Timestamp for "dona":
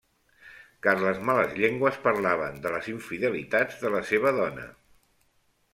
4.41-4.71